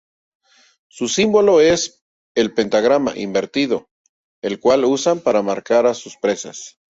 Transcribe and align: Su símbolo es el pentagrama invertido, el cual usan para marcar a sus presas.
Su 0.87 1.07
símbolo 1.07 1.61
es 1.61 2.03
el 2.33 2.55
pentagrama 2.55 3.15
invertido, 3.15 3.91
el 4.41 4.59
cual 4.59 4.83
usan 4.85 5.19
para 5.19 5.43
marcar 5.43 5.85
a 5.85 5.93
sus 5.93 6.17
presas. 6.17 6.79